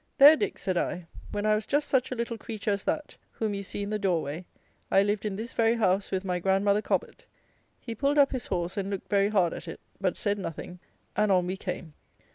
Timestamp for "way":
4.23-4.45